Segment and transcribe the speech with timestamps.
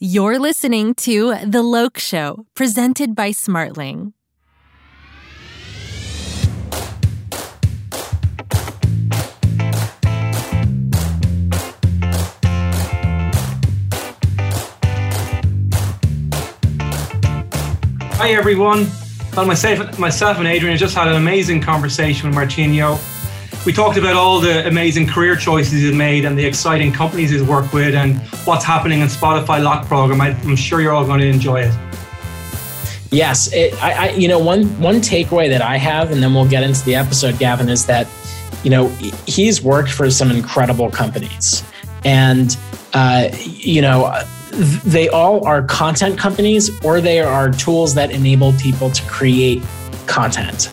[0.00, 4.12] You're listening to The Loc Show, presented by Smartling.
[18.14, 18.88] Hi everyone.
[19.36, 23.13] Well, myself, myself and Adrian just had an amazing conversation with Martiño.
[23.66, 27.42] We talked about all the amazing career choices he's made and the exciting companies he's
[27.42, 30.20] worked with and what's happening in Spotify Loc program.
[30.20, 31.74] I, am sure you're all going to enjoy it.
[33.10, 36.48] Yes, it, I, I, you know, one one takeaway that I have, and then we'll
[36.48, 38.06] get into the episode, Gavin, is that
[38.64, 38.88] you know
[39.26, 41.64] he's worked for some incredible companies,
[42.04, 42.56] and
[42.92, 44.12] uh, you know
[44.84, 49.62] they all are content companies or they are tools that enable people to create
[50.06, 50.70] content.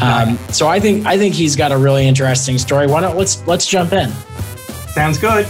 [0.00, 2.86] Um, so I think I think he's got a really interesting story.
[2.86, 4.10] Why don't let's let's jump in.
[4.92, 5.46] Sounds good.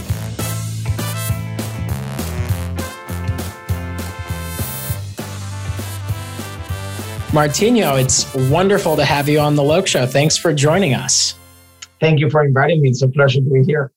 [7.31, 10.05] Martiño, it's wonderful to have you on the Loc Show.
[10.05, 11.37] Thanks for joining us.
[12.01, 12.89] Thank you for inviting me.
[12.89, 13.93] It's a pleasure to be here.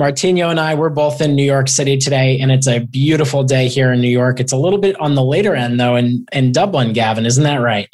[0.00, 3.68] Martiño and I, we're both in New York City today, and it's a beautiful day
[3.68, 4.40] here in New York.
[4.40, 7.26] It's a little bit on the later end, though, in, in Dublin, Gavin.
[7.26, 7.88] Isn't that right?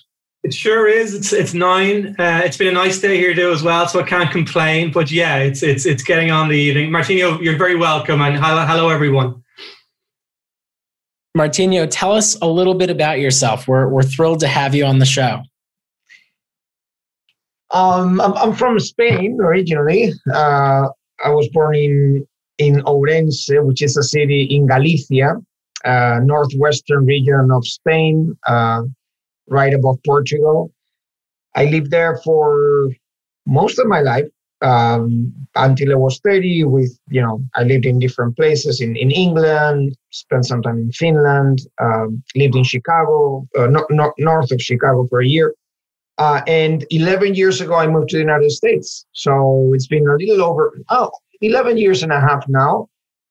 [0.45, 1.15] It sure is.
[1.15, 2.17] It's it's nine.
[2.19, 4.91] Uh, it's been a nice day here too as well, so I can't complain.
[4.91, 6.91] But yeah, it's it's it's getting on the evening.
[6.91, 9.43] Martiño, you're very welcome, and hello, hello everyone.
[11.37, 13.69] Martiño, tell us a little bit about yourself.
[13.69, 15.43] We're we're thrilled to have you on the show.
[17.70, 20.13] Um, I'm, I'm from Spain originally.
[20.33, 20.89] Uh,
[21.25, 22.27] I was born in
[22.59, 25.37] in Ourense, which is a city in Galicia,
[25.85, 28.83] uh, northwestern region of Spain, uh,
[29.53, 30.72] right above Portugal.
[31.55, 32.89] I lived there for
[33.47, 34.27] most of my life
[34.62, 36.64] um, until I was 30.
[36.64, 40.92] With you know, I lived in different places in in England, spent some time in
[40.92, 45.55] Finland, um, lived in Chicago, uh, no, no, north of Chicago for a year.
[46.19, 49.07] Uh, and 11 years ago, I moved to the United States.
[49.13, 52.89] So it's been a little over, oh, 11 years and a half now.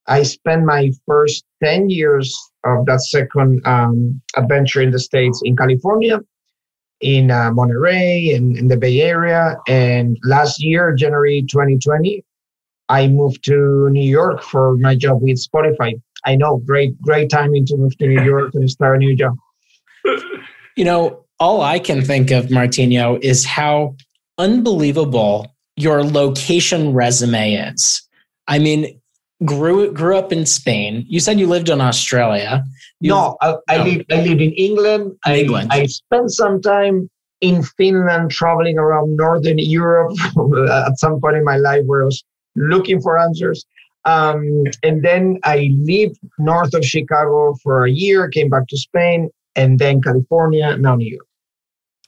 [0.08, 5.56] I spent my first 10 years of that second um, adventure in the States in
[5.56, 6.20] California,
[7.02, 9.58] in uh, Monterey, and in the Bay Area.
[9.68, 12.24] And last year, January 2020,
[12.90, 16.00] I moved to New York for my job with Spotify.
[16.26, 19.36] I know, great, great timing to move to New York and start a new job.
[20.78, 23.96] You know, all I can think of, Martiño, is how
[24.38, 28.04] unbelievable your location resume is.
[28.48, 29.01] I mean,
[29.46, 31.06] grew grew up in Spain.
[31.08, 32.64] You said you lived in Australia.
[33.00, 33.84] You, no, I, I no.
[33.84, 35.18] lived I lived in England.
[35.28, 35.70] England.
[35.72, 37.10] I, I spent some time
[37.42, 40.14] in Finland, traveling around Northern Europe
[40.72, 42.24] at some point in my life where I was
[42.56, 43.66] looking for answers.
[44.06, 49.30] Um, and then I lived north of Chicago for a year, came back to Spain,
[49.56, 51.28] and then California, now New York.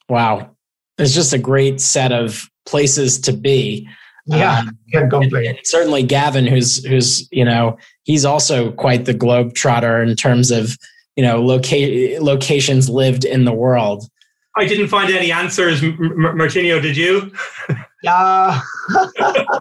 [0.09, 0.51] Wow.
[0.97, 3.87] It's just a great set of places to be.
[4.25, 5.47] Yeah, um, can't complain.
[5.47, 10.15] And, and certainly Gavin, who's who's, you know, he's also quite the globe trotter in
[10.15, 10.77] terms of,
[11.15, 14.07] you know, loca- locations lived in the world.
[14.55, 17.31] I didn't find any answers, M- Martiño, did you?
[18.03, 18.59] Yeah.
[19.19, 19.59] Uh,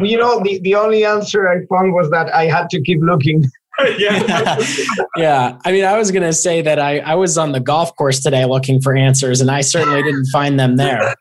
[0.00, 3.44] you know, the, the only answer I found was that I had to keep looking.
[3.96, 4.58] yeah.
[5.16, 5.58] yeah.
[5.64, 8.18] I mean, I was going to say that I, I was on the golf course
[8.20, 11.14] today looking for answers, and I certainly didn't find them there.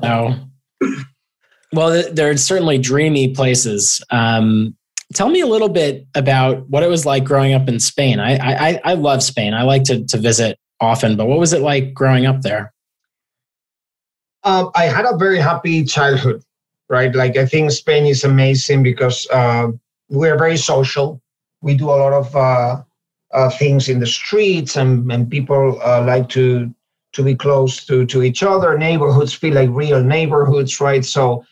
[0.00, 0.34] So,
[1.72, 4.02] well, they're certainly dreamy places.
[4.10, 4.76] Um,
[5.14, 8.20] tell me a little bit about what it was like growing up in Spain.
[8.20, 9.54] I, I, I love Spain.
[9.54, 12.72] I like to, to visit often, but what was it like growing up there?
[14.44, 16.42] Um, I had a very happy childhood,
[16.88, 17.14] right?
[17.14, 19.68] Like, I think Spain is amazing because uh,
[20.08, 21.22] we're very social
[21.62, 22.82] we do a lot of uh,
[23.32, 26.72] uh, things in the streets, and, and people uh, like to
[27.12, 28.76] to be close to to each other.
[28.76, 31.04] Neighborhoods feel like real neighborhoods, right?
[31.04, 31.44] So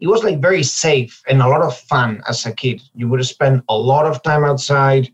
[0.00, 2.82] it was like very safe and a lot of fun as a kid.
[2.94, 5.08] You would spend a lot of time outside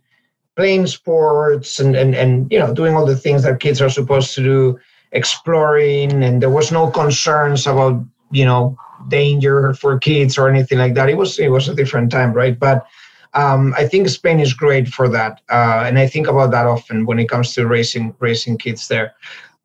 [0.56, 4.34] playing sports and, and, and you know doing all the things that kids are supposed
[4.34, 4.78] to do
[5.12, 8.76] exploring and there was no concerns about you know
[9.08, 12.58] danger for kids or anything like that it was it was a different time right
[12.58, 12.86] but
[13.34, 17.04] um, I think Spain is great for that, uh, and I think about that often
[17.04, 19.14] when it comes to raising raising kids there.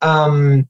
[0.02, 0.68] Um,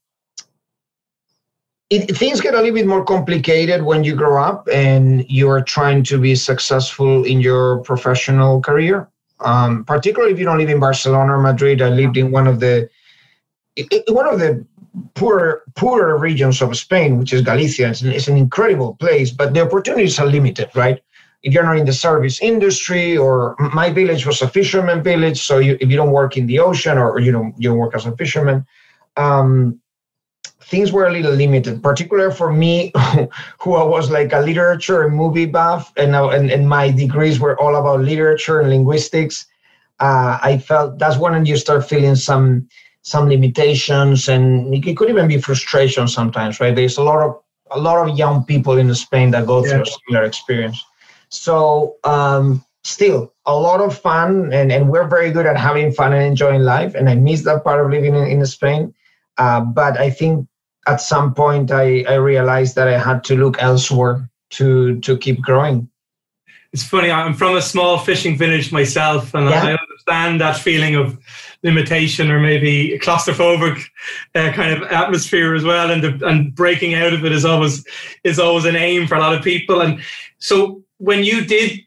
[1.90, 5.60] it, things get a little bit more complicated when you grow up and you are
[5.60, 9.08] trying to be successful in your professional career.
[9.40, 11.80] Um, particularly if you don't live in Barcelona or Madrid.
[11.80, 12.90] I lived in one of the
[14.08, 14.64] one of the
[15.14, 17.88] poorer poorer regions of Spain, which is Galicia.
[17.88, 21.00] It's an, it's an incredible place, but the opportunities are limited, right?
[21.42, 25.58] if you're not in the service industry or my village was a fisherman village so
[25.58, 28.06] you, if you don't work in the ocean or, you don't you don't work as
[28.06, 28.66] a fisherman
[29.16, 29.80] um,
[30.70, 32.92] things were a little limited particularly for me
[33.60, 37.58] who i was like a literature and movie buff and, and, and my degrees were
[37.60, 39.46] all about literature and linguistics
[40.00, 42.68] uh, i felt that's when you start feeling some
[43.02, 47.40] some limitations and it could even be frustration sometimes right there's a lot of
[47.72, 49.70] a lot of young people in spain that go yeah.
[49.70, 50.84] through a similar experience
[51.30, 56.12] so um, still a lot of fun, and, and we're very good at having fun
[56.12, 56.94] and enjoying life.
[56.94, 58.94] And I miss that part of living in, in Spain.
[59.38, 60.46] Uh, but I think
[60.86, 65.40] at some point I, I realized that I had to look elsewhere to to keep
[65.40, 65.88] growing.
[66.72, 67.10] It's funny.
[67.10, 69.64] I'm from a small fishing village myself, and yeah.
[69.64, 71.18] I understand that feeling of
[71.62, 73.82] limitation or maybe claustrophobic
[74.34, 75.90] uh, kind of atmosphere as well.
[75.90, 77.84] And the, and breaking out of it is always
[78.24, 79.80] is always an aim for a lot of people.
[79.80, 80.00] And
[80.38, 81.80] so when you did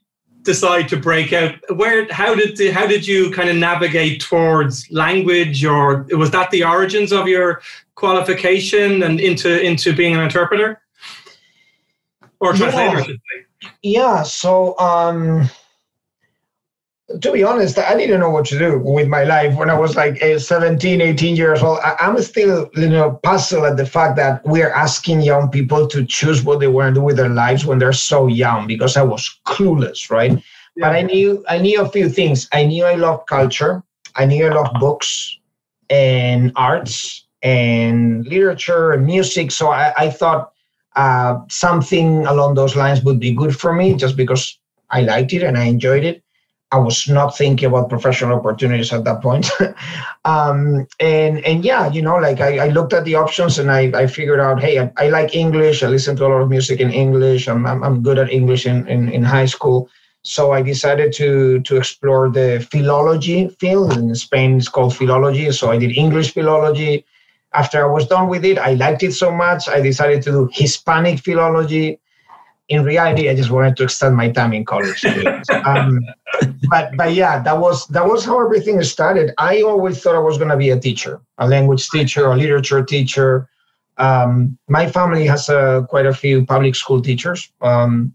[0.43, 1.55] decide to break out?
[1.75, 6.51] Where how did the, how did you kind of navigate towards language or was that
[6.51, 7.61] the origins of your
[7.95, 10.81] qualification and into into being an interpreter?
[12.39, 13.13] Or translator
[13.61, 15.49] yeah, yeah so um
[17.21, 19.95] to be honest, I didn't know what to do with my life when I was
[19.95, 21.79] like eh, 17, 18 years old.
[21.83, 26.05] I, am still, you know, puzzled at the fact that we're asking young people to
[26.05, 29.03] choose what they want to do with their lives when they're so young because I
[29.03, 30.31] was clueless, right?
[30.31, 30.39] Yeah.
[30.77, 32.47] But I knew I knew a few things.
[32.53, 33.83] I knew I loved culture.
[34.15, 35.37] I knew I loved books
[35.89, 39.51] and arts and literature and music.
[39.51, 40.53] So I, I thought
[40.95, 44.57] uh, something along those lines would be good for me just because
[44.89, 46.23] I liked it and I enjoyed it.
[46.73, 49.47] I was not thinking about professional opportunities at that point.
[50.25, 53.91] um, and and yeah, you know, like I, I, looked at the options and I,
[53.93, 55.83] I figured out, hey, I, I, like English.
[55.83, 57.47] I listen to a lot of music in English.
[57.47, 59.87] I'm, I'm, I'm good at English in, in, in high school.
[60.23, 63.95] So I decided to to explore the philology field.
[63.95, 65.51] In Spain, it's called philology.
[65.51, 67.05] So I did English philology.
[67.53, 69.69] After I was done with it, I liked it so much.
[69.69, 71.99] I decided to do Hispanic philology
[72.69, 75.03] in reality, I just wanted to extend my time in college.
[75.65, 75.99] um,
[76.69, 79.33] but but yeah, that was that was how everything started.
[79.37, 82.83] I always thought I was going to be a teacher, a language teacher, a literature
[82.83, 83.49] teacher.
[83.97, 88.13] Um, my family has uh, quite a few public school teachers, um,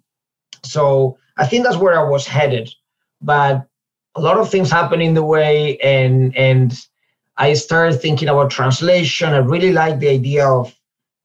[0.65, 2.71] so I think that's where I was headed.
[3.21, 3.67] But
[4.15, 6.73] a lot of things happened in the way, and and
[7.37, 9.35] I started thinking about translation.
[9.35, 10.75] I really like the idea of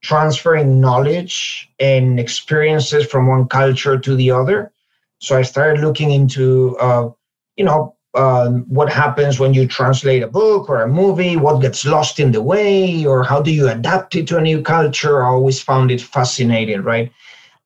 [0.04, 4.72] transferring knowledge and experiences from one culture to the other.
[5.20, 7.10] So I started looking into, uh,
[7.56, 11.84] you know, uh, what happens when you translate a book or a movie, what gets
[11.86, 15.24] lost in the way, or how do you adapt it to a new culture?
[15.24, 17.12] I always found it fascinating, right?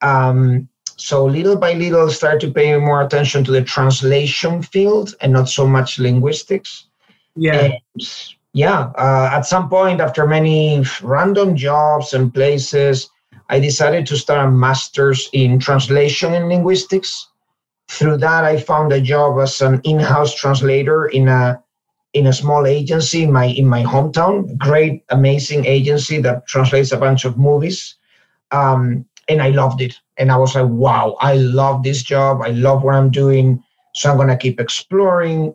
[0.02, 5.34] Um, so little by little, start to pay more attention to the translation field and
[5.34, 6.86] not so much linguistics.
[7.36, 7.72] Yeah.
[7.98, 8.08] And
[8.58, 13.08] yeah, uh, at some point, after many random jobs and places,
[13.50, 17.28] I decided to start a master's in translation and linguistics.
[17.88, 21.62] Through that, I found a job as an in-house translator in a
[22.14, 24.58] in a small agency in my in my hometown.
[24.58, 27.94] Great, amazing agency that translates a bunch of movies,
[28.50, 30.00] um, and I loved it.
[30.18, 32.42] And I was like, wow, I love this job.
[32.42, 33.64] I love what I'm doing.
[33.94, 35.54] So I'm gonna keep exploring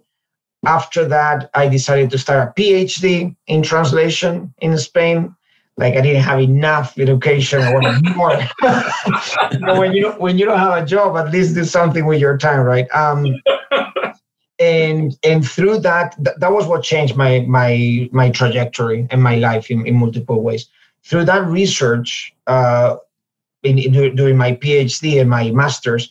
[0.64, 5.34] after that, I decided to start a PhD in translation in Spain.
[5.76, 7.62] Like I didn't have enough education.
[7.62, 8.30] I wanted more.
[9.52, 12.20] you know, when you when you don't have a job, at least do something with
[12.20, 12.86] your time, right?
[12.94, 13.26] Um,
[14.58, 19.36] and and through that, th- that was what changed my my my trajectory and my
[19.36, 20.68] life in, in multiple ways.
[21.04, 22.96] Through that research, uh,
[23.62, 26.10] in, in, during my PhD and my master's,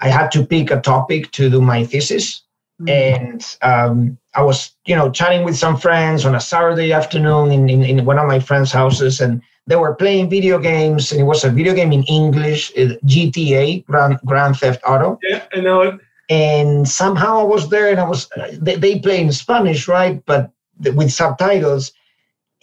[0.00, 2.43] I had to pick a topic to do my thesis.
[2.88, 7.68] And um, I was, you know, chatting with some friends on a Saturday afternoon in,
[7.68, 11.12] in, in, one of my friends' houses, and they were playing video games.
[11.12, 15.18] And it was a video game in English, uh, GTA, Grand, Grand Theft Auto.
[15.22, 16.00] Yeah, I know it.
[16.28, 18.28] And somehow I was there, and I was,
[18.60, 20.24] they, they play in Spanish, right?
[20.26, 20.50] But
[20.80, 21.92] with subtitles.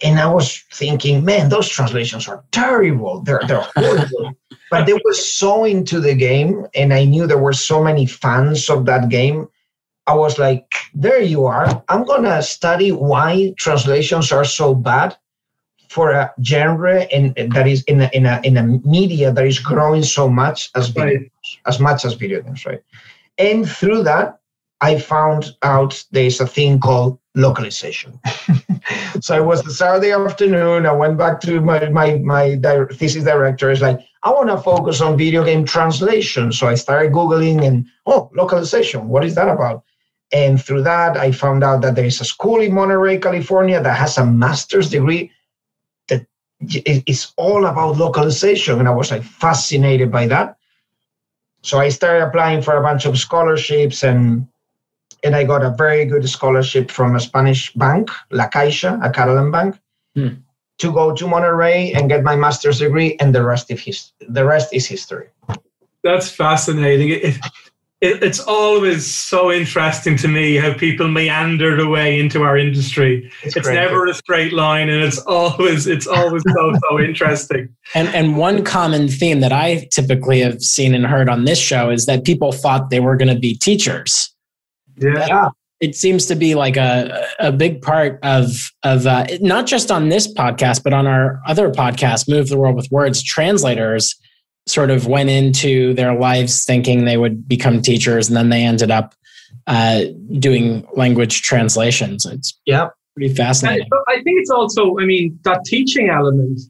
[0.04, 3.20] And I was thinking, man, those translations are terrible.
[3.20, 4.32] They're, they're horrible.
[4.70, 8.68] but they were so into the game, and I knew there were so many fans
[8.68, 9.48] of that game
[10.06, 11.82] I was like, there you are.
[11.88, 15.16] I'm going to study why translations are so bad
[15.88, 19.58] for a genre and that is in a, in a, in a media that is
[19.58, 21.30] growing so much as video, right.
[21.66, 22.82] as much as video games, right?
[23.38, 24.40] And through that,
[24.80, 28.18] I found out there's a thing called localization.
[29.20, 30.86] so it was the Saturday afternoon.
[30.86, 33.70] I went back to my my my di- thesis director.
[33.70, 36.52] Is like, I want to focus on video game translation.
[36.52, 39.08] So I started googling and oh, localization.
[39.08, 39.84] What is that about?
[40.32, 43.96] And through that, I found out that there is a school in Monterey, California, that
[43.96, 45.30] has a master's degree
[46.08, 46.26] that
[47.06, 50.56] is all about localization, and I was like fascinated by that.
[51.62, 54.48] So I started applying for a bunch of scholarships and
[55.22, 59.52] and I got a very good scholarship from a Spanish bank, La Caixa, a Catalan
[59.52, 59.78] bank,
[60.16, 60.28] hmm.
[60.78, 64.44] to go to Monterey and get my master's degree, and the rest of his, the
[64.44, 65.28] rest is history.
[66.02, 67.10] That's fascinating.
[67.10, 67.36] It,
[68.02, 73.30] it, it's always so interesting to me how people meander their way into our industry.
[73.42, 77.74] It's, it's never a straight line, and it's always it's always so so interesting.
[77.94, 81.88] And and one common theme that I typically have seen and heard on this show
[81.88, 84.32] is that people thought they were going to be teachers
[84.96, 85.50] yeah.
[85.80, 88.52] It seems to be like a, a big part of
[88.84, 92.76] of uh, not just on this podcast, but on our other podcast, Move the World
[92.76, 93.20] with Words.
[93.20, 94.14] Translators
[94.66, 98.90] sort of went into their lives thinking they would become teachers, and then they ended
[98.90, 99.14] up
[99.66, 100.04] uh,
[100.38, 102.24] doing language translations.
[102.24, 103.88] It's yeah, pretty fascinating.
[104.08, 106.60] I think it's also, I mean, that teaching element.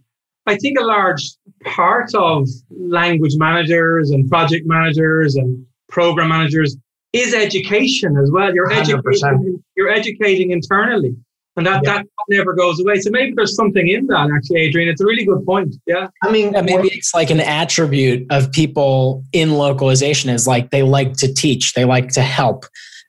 [0.47, 1.23] I think a large
[1.65, 6.77] part of language managers and project managers and program managers
[7.13, 8.53] is education as well.
[8.53, 8.77] You're 100%.
[8.81, 11.15] educating, you're educating internally.
[11.57, 11.99] And that, yeah.
[11.99, 12.99] that never goes away.
[13.01, 14.89] So maybe there's something in that actually, Adrian.
[14.89, 15.77] It's a really good point.
[15.87, 16.09] Yeah.
[16.23, 20.83] I mean, yeah, maybe it's like an attribute of people in localization is like they
[20.83, 22.65] like to teach, they like to help.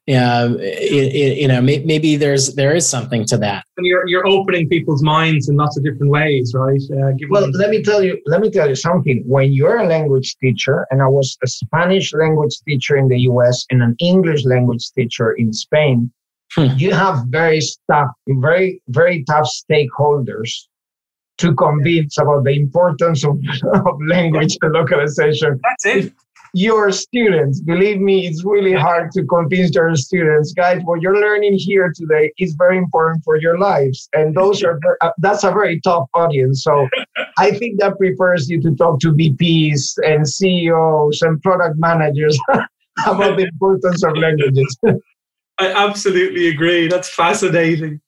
[0.06, 3.64] Yeah, you know, maybe there's there is something to that.
[3.78, 6.82] And you're you're opening people's minds in lots of different ways, right?
[6.92, 9.24] Uh, well, let me tell you, let me tell you something.
[9.26, 13.66] When you're a language teacher, and I was a Spanish language teacher in the U.S.
[13.70, 16.12] and an English language teacher in Spain,
[16.56, 16.68] hmm.
[16.78, 20.68] you have very tough, very very tough stakeholders
[21.38, 23.40] to convince about the importance of,
[23.74, 25.60] of language and localization.
[25.64, 26.14] That's it
[26.54, 27.60] your students.
[27.62, 30.82] Believe me, it's really hard to convince your students, guys.
[30.84, 35.10] What you're learning here today is very important for your lives, and those are uh,
[35.18, 36.64] that's a very tough audience.
[36.64, 36.88] So,
[37.38, 42.38] I think that prepares you to talk to VPs and CEOs and product managers
[43.08, 44.78] about the importance of languages.
[45.60, 46.88] I absolutely agree.
[46.88, 48.02] That's fascinating.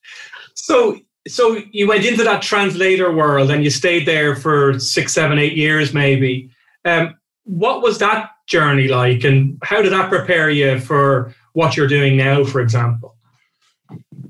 [0.55, 5.39] So, so you went into that translator world and you stayed there for six, seven,
[5.39, 6.49] eight years, maybe.
[6.85, 11.87] Um, what was that journey like, and how did that prepare you for what you're
[11.87, 13.15] doing now, for example?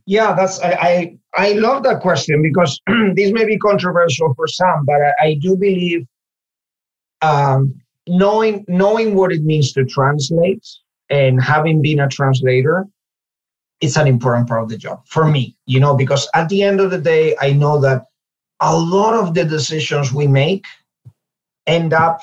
[0.06, 2.80] Yeah, that's I I, I love that question because
[3.16, 6.06] this may be controversial for some, but I, I do believe
[7.22, 7.74] um,
[8.08, 10.66] knowing knowing what it means to translate
[11.10, 12.86] and having been a translator
[13.82, 16.80] it's an important part of the job for me you know because at the end
[16.80, 18.06] of the day i know that
[18.62, 20.66] a lot of the decisions we make
[21.68, 22.22] end up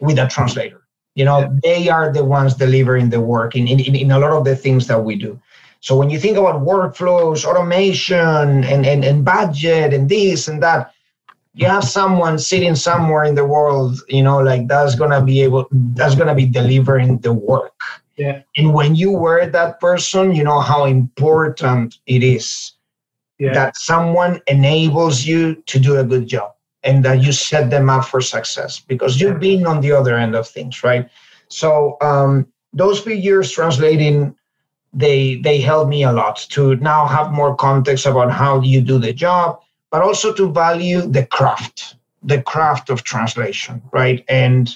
[0.00, 0.82] with a translator.
[1.14, 1.48] You know yeah.
[1.62, 4.86] they are the ones delivering the work in, in, in a lot of the things
[4.88, 5.40] that we do.
[5.80, 10.92] So when you think about workflows automation and, and, and budget and this and that
[11.54, 15.66] you have someone sitting somewhere in the world you know like that's gonna be able
[15.72, 17.80] that's gonna be delivering the work
[18.16, 22.76] yeah and when you were that person you know how important it is
[23.38, 23.52] yeah.
[23.52, 26.52] that someone enables you to do a good job
[26.86, 30.34] and that you set them up for success because you've been on the other end
[30.34, 31.08] of things, right?
[31.48, 34.34] So um, those few years translating,
[34.92, 38.98] they they helped me a lot to now have more context about how you do
[38.98, 44.24] the job, but also to value the craft, the craft of translation, right?
[44.28, 44.74] And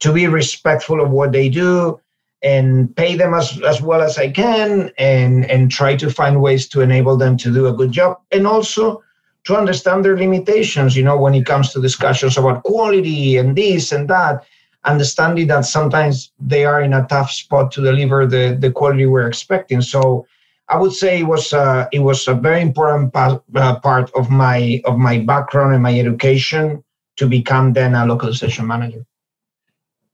[0.00, 2.00] to be respectful of what they do
[2.42, 6.68] and pay them as, as well as I can and and try to find ways
[6.68, 9.02] to enable them to do a good job and also
[9.44, 13.90] to understand their limitations, you know, when it comes to discussions about quality and this
[13.90, 14.44] and that,
[14.84, 19.26] understanding that sometimes they are in a tough spot to deliver the, the quality we're
[19.26, 19.80] expecting.
[19.80, 20.26] So
[20.68, 24.30] I would say it was uh, it was a very important pa- uh, part of
[24.30, 26.82] my of my background and my education
[27.16, 29.04] to become then a localization manager.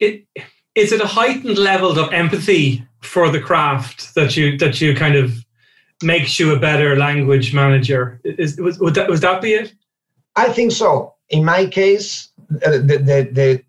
[0.00, 0.26] It
[0.78, 5.16] is it a heightened level of empathy for the craft that you that you kind
[5.16, 5.44] of
[6.02, 8.20] makes you a better language manager.
[8.24, 9.74] Is, was, would that, was that be it?
[10.36, 11.14] I think so.
[11.30, 12.30] In my case,
[12.64, 13.64] uh, the, the, the,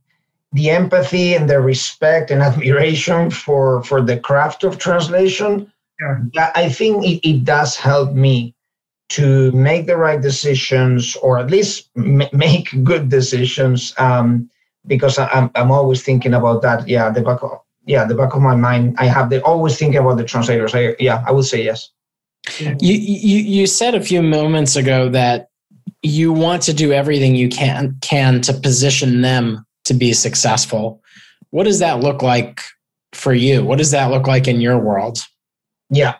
[0.53, 5.71] the empathy and the respect and admiration for, for the craft of translation,
[6.33, 6.51] yeah.
[6.55, 8.55] I think it, it does help me
[9.09, 14.49] to make the right decisions or at least m- make good decisions um,
[14.87, 16.87] because I, am I'm always thinking about that.
[16.87, 19.99] Yeah, the back of, yeah, the back of my mind, I have the always thinking
[19.99, 20.75] about the translators.
[20.75, 21.89] I, yeah, I would say yes.
[22.59, 25.49] You, you you said a few moments ago that
[26.01, 31.01] you want to do everything you can can to position them to be successful.
[31.51, 32.61] What does that look like
[33.13, 33.63] for you?
[33.63, 35.19] What does that look like in your world?
[35.89, 36.15] Yeah.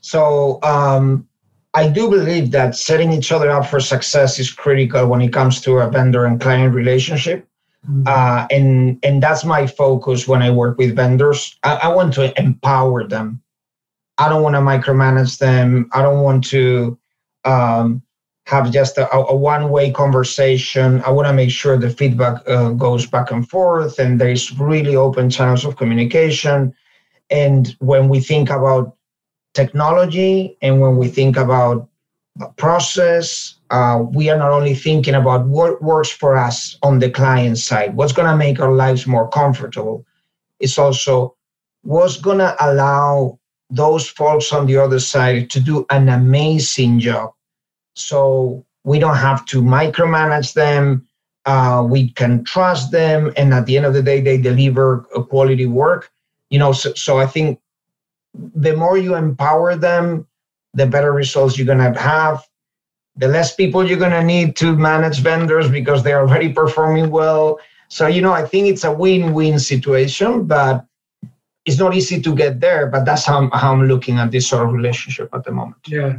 [0.00, 1.28] So um,
[1.74, 5.60] I do believe that setting each other up for success is critical when it comes
[5.62, 7.46] to a vendor and client relationship.
[7.88, 8.04] Mm-hmm.
[8.06, 11.58] Uh, and and that's my focus when I work with vendors.
[11.62, 13.42] I, I want to empower them.
[14.16, 15.90] I don't want to micromanage them.
[15.92, 16.98] I don't want to
[17.44, 18.02] um,
[18.46, 21.02] have just a, a one-way conversation.
[21.02, 24.96] I want to make sure the feedback uh, goes back and forth, and there's really
[24.96, 26.74] open channels of communication.
[27.30, 28.96] And when we think about
[29.54, 31.88] technology and when we think about
[32.40, 37.10] a process, uh, we are not only thinking about what works for us on the
[37.10, 40.06] client side, what's going to make our lives more comfortable.
[40.60, 41.34] It's also
[41.82, 43.40] what's going to allow
[43.70, 47.32] those folks on the other side to do an amazing job.
[47.96, 51.08] So we don't have to micromanage them.
[51.44, 54.98] Uh, we can trust them, and at the end of the day, they deliver
[55.30, 56.12] quality work.
[56.48, 57.58] You know, so, so I think
[58.54, 60.28] the more you empower them,
[60.74, 62.46] the better results you're going to have.
[63.16, 67.60] The less people you're going to need to manage vendors because they're already performing well.
[67.88, 70.84] So, you know, I think it's a win win situation, but
[71.64, 72.88] it's not easy to get there.
[72.88, 75.86] But that's how, how I'm looking at this sort of relationship at the moment.
[75.86, 76.18] Yeah.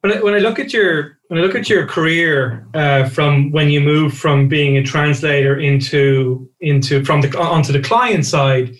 [0.00, 3.50] When I, when I look at your when I look at your career uh, from
[3.52, 8.76] when you moved from being a translator into into from the onto the client side,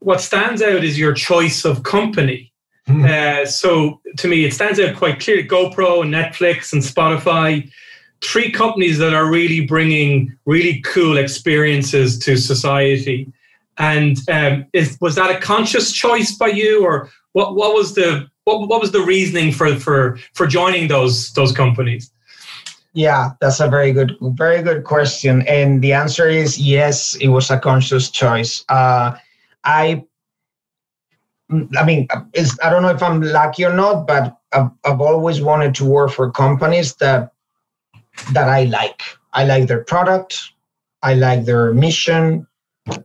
[0.00, 2.52] what stands out is your choice of company.
[2.88, 3.04] Mm.
[3.08, 5.46] Uh, so to me, it stands out quite clearly.
[5.46, 7.68] GoPro and Netflix and Spotify,
[8.22, 13.32] three companies that are really bringing really cool experiences to society.
[13.78, 17.56] And um, is, was that a conscious choice by you, or what?
[17.56, 22.10] What was the what, what was the reasoning for for for joining those those companies?
[22.94, 27.16] Yeah, that's a very good very good question, and the answer is yes.
[27.16, 28.64] It was a conscious choice.
[28.70, 29.16] Uh,
[29.64, 30.04] I
[31.50, 35.74] I mean, I don't know if I'm lucky or not, but I've, I've always wanted
[35.76, 37.32] to work for companies that
[38.32, 39.02] that I like.
[39.32, 40.40] I like their product.
[41.02, 42.46] I like their mission.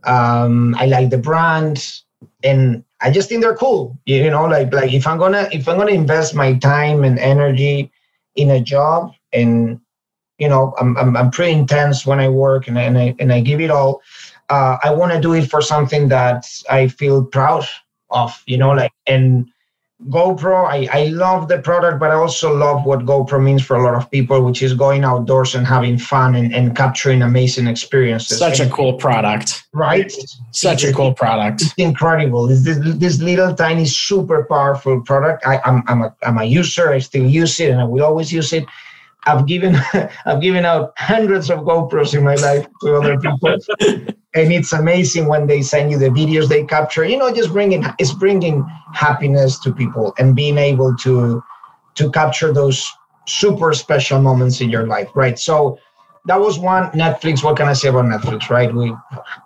[0.04, 2.02] Um, I like the brand,
[2.42, 3.98] and I just think they're cool.
[4.06, 7.92] You know, like like if I'm gonna if I'm gonna invest my time and energy
[8.34, 9.80] in a job, and
[10.38, 13.40] you know, I'm I'm, I'm pretty intense when I work, and, and I and I
[13.40, 14.02] give it all
[14.52, 17.66] uh, I want to do it for something that I feel proud
[18.12, 19.48] of, you know, like, and
[20.08, 23.84] GoPro, I, I love the product, but I also love what GoPro means for a
[23.84, 28.38] lot of people, which is going outdoors and having fun and, and capturing amazing experiences.
[28.38, 29.64] Such a cool product.
[29.72, 30.10] Right?
[30.50, 31.62] Such it's, a cool product.
[31.62, 32.50] It's incredible.
[32.50, 35.46] It's this, this little tiny, super powerful product.
[35.46, 36.90] I, I'm, I'm, a, I'm a user.
[36.90, 38.64] I still use it and I will always use it.
[39.24, 39.76] I've given
[40.26, 43.56] I've given out hundreds of GoPros in my life to other people,
[44.34, 47.04] and it's amazing when they send you the videos they capture.
[47.04, 51.42] You know, just bringing it's bringing happiness to people and being able to
[51.94, 52.86] to capture those
[53.26, 55.38] super special moments in your life, right?
[55.38, 55.78] So
[56.24, 57.42] that was one Netflix.
[57.42, 58.72] What can I say about Netflix, right?
[58.72, 58.94] We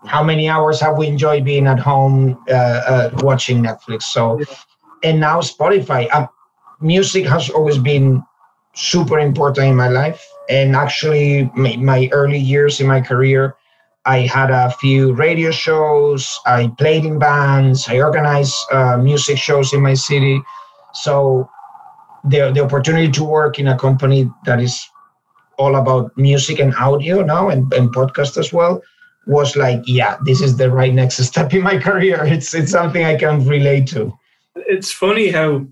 [0.06, 4.04] how many hours have we enjoyed being at home uh, uh, watching Netflix?
[4.04, 4.40] So,
[5.02, 6.08] and now Spotify.
[6.12, 6.26] Uh,
[6.80, 8.22] music has always been
[8.76, 10.24] super important in my life.
[10.48, 13.56] And actually, my, my early years in my career,
[14.04, 16.38] I had a few radio shows.
[16.46, 17.88] I played in bands.
[17.88, 20.40] I organized uh, music shows in my city.
[20.94, 21.50] So
[22.24, 24.88] the the opportunity to work in a company that is
[25.58, 28.82] all about music and audio now and, and podcast as well
[29.26, 32.24] was like, yeah, this is the right next step in my career.
[32.24, 34.16] It's it's something I can relate to.
[34.54, 35.66] It's funny how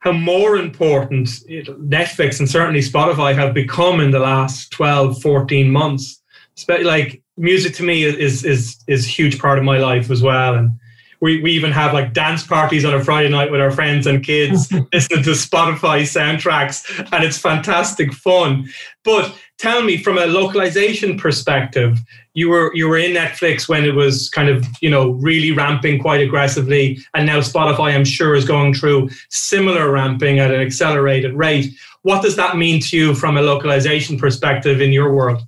[0.00, 6.22] how more important Netflix and certainly Spotify have become in the last 12, 14 months.
[6.68, 10.54] Like music to me is is is a huge part of my life as well.
[10.54, 10.72] And
[11.20, 14.24] we, we even have like dance parties on a Friday night with our friends and
[14.24, 18.68] kids listening to Spotify soundtracks, and it's fantastic fun.
[19.04, 21.98] But tell me, from a localization perspective,
[22.34, 26.00] you were you were in Netflix when it was kind of you know really ramping
[26.00, 31.34] quite aggressively, and now Spotify, I'm sure, is going through similar ramping at an accelerated
[31.34, 31.74] rate.
[32.02, 35.42] What does that mean to you from a localization perspective in your world?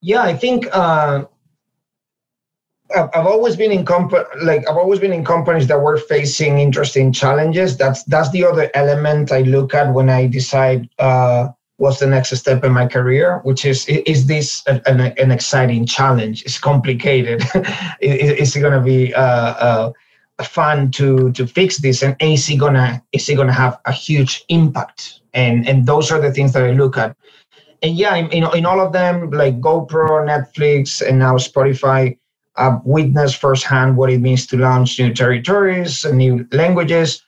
[0.00, 0.66] Yeah, I think.
[0.72, 1.24] Uh
[2.92, 7.12] I've always been in comp like I've always been in companies that were facing interesting
[7.12, 7.76] challenges.
[7.76, 12.36] That's that's the other element I look at when I decide uh, what's the next
[12.36, 13.40] step in my career.
[13.42, 16.42] Which is is this an, an exciting challenge?
[16.42, 17.42] It's complicated.
[18.00, 19.92] is it going to be uh, uh,
[20.42, 24.44] fun to to fix this and is it gonna is it gonna have a huge
[24.48, 27.14] impact and and those are the things that i look at
[27.82, 32.16] and yeah in, in, in all of them like gopro netflix and now spotify
[32.56, 37.22] i've witnessed firsthand what it means to launch new territories and new languages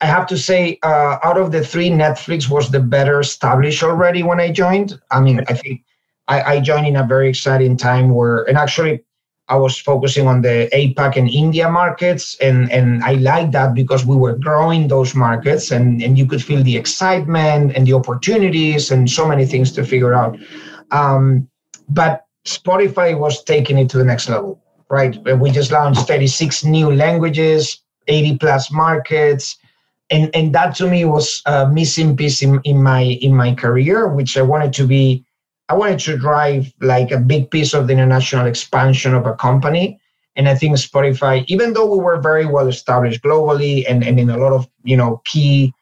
[0.00, 4.22] i have to say uh, out of the three netflix was the better established already
[4.22, 5.82] when i joined i mean i think
[6.28, 9.04] I, I joined in a very exciting time where and actually
[9.50, 14.06] I was focusing on the APAC and India markets, and, and I liked that because
[14.06, 18.92] we were growing those markets, and, and you could feel the excitement and the opportunities
[18.92, 20.38] and so many things to figure out.
[20.92, 21.48] Um,
[21.88, 25.18] but Spotify was taking it to the next level, right?
[25.38, 29.56] We just launched 36 new languages, 80 plus markets,
[30.10, 34.08] and and that to me was a missing piece in, in my in my career,
[34.08, 35.24] which I wanted to be
[35.68, 40.00] I wanted to drive like a big piece of the international expansion of a company.
[40.34, 44.30] And I think Spotify, even though we were very well established globally and, and in
[44.30, 45.72] a lot of you know key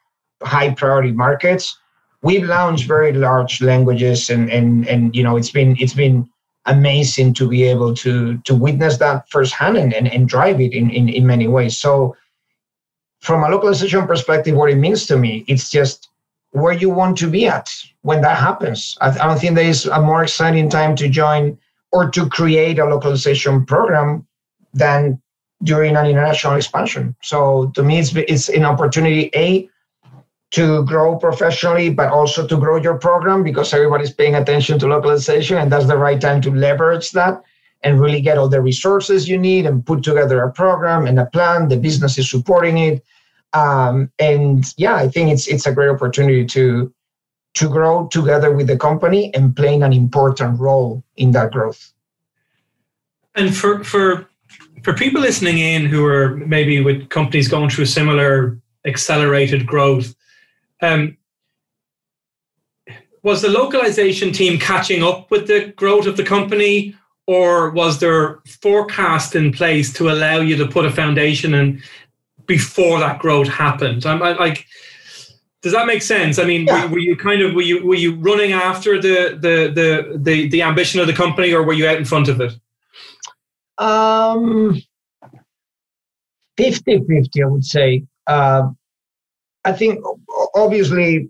[0.43, 1.75] high priority markets,
[2.21, 6.29] we've launched very large languages and and and you know it's been it's been
[6.65, 10.91] amazing to be able to to witness that firsthand and, and, and drive it in,
[10.91, 11.75] in in many ways.
[11.77, 12.15] So
[13.19, 16.09] from a localization perspective, what it means to me, it's just
[16.51, 17.69] where you want to be at
[18.01, 18.97] when that happens.
[19.01, 21.57] I, don't think there is a more exciting time to join
[21.91, 24.25] or to create a localization program
[24.73, 25.21] than
[25.63, 27.15] during an international expansion.
[27.21, 29.69] So to me, it's, it's an opportunity, A,
[30.51, 35.57] to grow professionally, but also to grow your program because everybody's paying attention to localization
[35.57, 37.43] and that's the right time to leverage that
[37.81, 41.25] and really get all the resources you need and put together a program and a
[41.27, 41.69] plan.
[41.69, 43.03] The business is supporting it
[43.53, 46.93] um, and yeah, I think it's it's a great opportunity to
[47.55, 51.91] to grow together with the company and playing an important role in that growth.
[53.35, 54.27] And for for
[54.83, 60.15] for people listening in who are maybe with companies going through similar accelerated growth,
[60.81, 61.17] um,
[63.23, 66.95] was the localization team catching up with the growth of the company,
[67.29, 71.79] or was there forecast in place to allow you to put a foundation and
[72.47, 74.03] before that growth happened.
[74.03, 74.65] I'm I, like,
[75.61, 76.39] does that make sense?
[76.39, 76.85] I mean, yeah.
[76.85, 80.49] were, were, you kind of were you were you running after the, the the the
[80.49, 82.53] the ambition of the company, or were you out in front of it?
[83.77, 84.81] Um,
[86.57, 88.05] 50-50, I would say.
[88.25, 88.69] Uh,
[89.63, 90.03] I think
[90.55, 91.29] obviously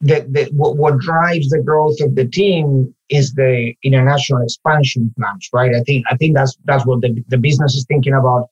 [0.00, 5.74] that what, what drives the growth of the team is the international expansion plans, right?
[5.74, 8.48] I think I think that's that's what the, the business is thinking about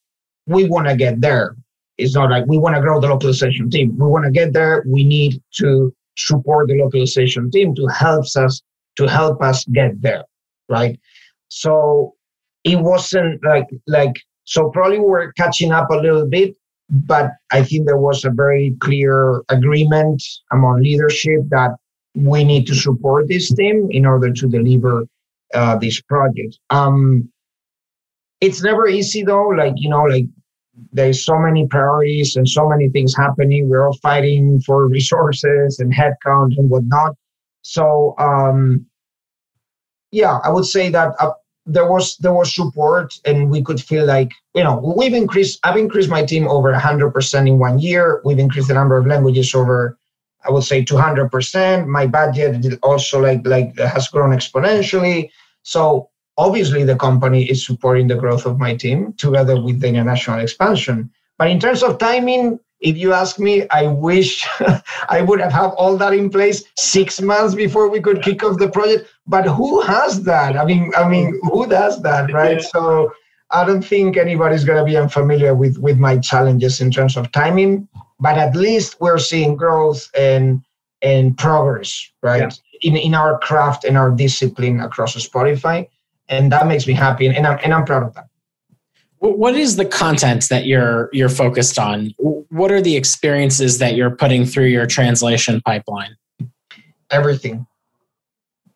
[0.46, 1.56] we want to get there.
[1.98, 3.96] It's not like we want to grow the localization team.
[3.98, 4.84] We want to get there.
[4.86, 8.62] We need to support the localization team to help us
[8.96, 10.24] to help us get there,
[10.68, 10.98] right?
[11.48, 12.14] So
[12.64, 16.54] it wasn't like like so probably we are catching up a little bit,
[16.88, 20.22] but I think there was a very clear agreement
[20.52, 21.72] among leadership that
[22.14, 25.06] we need to support this team in order to deliver
[25.54, 26.58] uh, this project.
[26.70, 27.28] Um,
[28.40, 29.48] it's never easy though.
[29.48, 30.26] Like you know, like
[30.92, 33.68] there's so many priorities and so many things happening.
[33.68, 37.16] We're all fighting for resources and headcount and whatnot.
[37.62, 38.86] So um,
[40.12, 41.32] yeah, I would say that uh,
[41.66, 45.58] there was there was support, and we could feel like you know we've increased.
[45.64, 48.20] I've increased my team over hundred percent in one year.
[48.24, 49.98] We've increased the number of languages over.
[50.44, 51.88] I would say 200%.
[51.88, 55.30] My budget also like like has grown exponentially.
[55.64, 60.38] So obviously the company is supporting the growth of my team together with the international
[60.38, 61.10] expansion.
[61.38, 64.46] But in terms of timing, if you ask me, I wish
[65.08, 68.58] I would have had all that in place six months before we could kick off
[68.58, 69.08] the project.
[69.26, 70.56] But who has that?
[70.56, 72.62] I mean, I mean, who does that, right?
[72.62, 73.12] So
[73.50, 77.32] I don't think anybody's going to be unfamiliar with with my challenges in terms of
[77.32, 77.88] timing.
[78.20, 80.62] But at least we're seeing growth and
[81.02, 81.90] and progress,
[82.22, 82.52] right?
[82.82, 82.90] Yeah.
[82.90, 85.88] In in our craft and our discipline across Spotify
[86.28, 88.28] and that makes me happy, and, and I'm and I'm proud of that.
[89.34, 92.14] What is the content that you're you're focused on?
[92.18, 96.16] What are the experiences that you're putting through your translation pipeline?
[97.10, 97.66] Everything,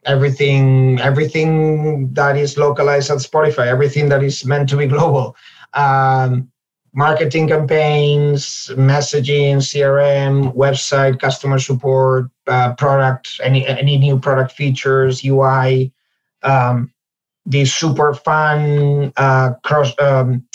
[0.04, 5.36] everything, everything that is localized at Spotify, everything that is meant to be global.
[5.74, 6.50] Um,
[6.92, 15.92] marketing campaigns, messaging, CRM, website, customer support, uh, product, any any new product features, UI.
[16.42, 16.92] Um,
[17.46, 20.46] these super fun uh, cross um,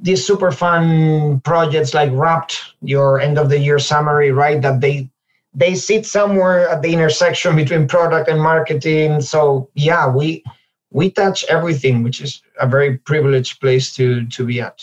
[0.00, 4.60] these super fun projects like wrapped your end of the year summary right?
[4.62, 5.08] That they
[5.54, 9.20] they sit somewhere at the intersection between product and marketing.
[9.20, 10.44] So yeah we
[10.90, 14.82] we touch everything which is a very privileged place to to be at.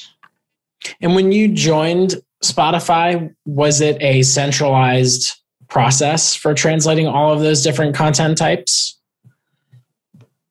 [1.01, 5.35] And when you joined Spotify, was it a centralized
[5.67, 8.98] process for translating all of those different content types?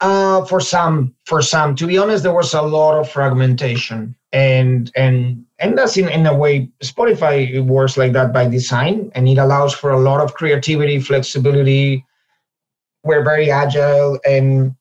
[0.00, 4.92] Uh, for some, for some, to be honest, there was a lot of fragmentation, and
[4.94, 9.38] and and that's in in a way Spotify works like that by design, and it
[9.38, 12.04] allows for a lot of creativity, flexibility.
[13.02, 14.76] We're very agile, and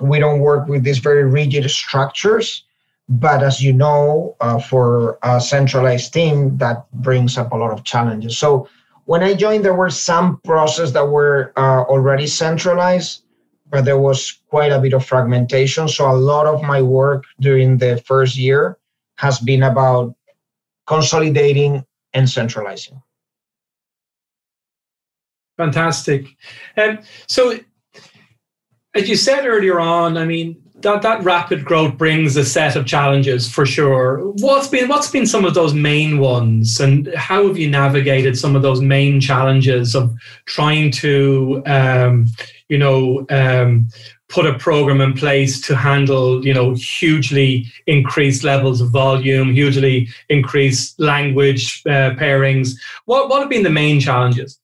[0.00, 2.64] we don't work with these very rigid structures.
[3.08, 7.82] But as you know, uh, for a centralized team, that brings up a lot of
[7.82, 8.38] challenges.
[8.38, 8.68] So
[9.04, 13.22] when I joined, there were some processes that were uh, already centralized,
[13.72, 15.88] but there was quite a bit of fragmentation.
[15.88, 18.78] So a lot of my work during the first year
[19.16, 20.14] has been about
[20.86, 23.02] consolidating and centralizing.
[25.56, 26.26] Fantastic.
[26.76, 27.58] And so,
[28.94, 32.86] as you said earlier on, I mean, that, that rapid growth brings a set of
[32.86, 34.18] challenges for sure.
[34.38, 38.54] What's been what's been some of those main ones, and how have you navigated some
[38.54, 40.14] of those main challenges of
[40.46, 42.26] trying to, um,
[42.68, 43.88] you know, um,
[44.28, 50.08] put a program in place to handle, you know, hugely increased levels of volume, hugely
[50.28, 52.72] increased language uh, pairings.
[53.04, 54.58] What what have been the main challenges?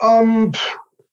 [0.00, 0.52] Um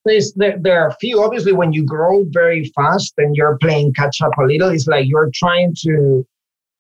[0.07, 1.23] there's, there, there are a few.
[1.23, 5.07] Obviously, when you grow very fast and you're playing catch up a little, it's like
[5.07, 6.25] you're trying to